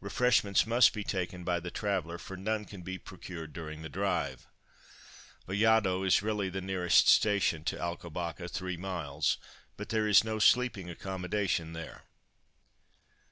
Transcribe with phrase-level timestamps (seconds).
[0.00, 4.48] Refreshments must be taken by the traveller, for none can be procured during the drive.
[5.46, 9.36] Vallado is really the nearest station to Alcobaça (3m.),
[9.76, 12.02] but there is no sleeping accommodation there.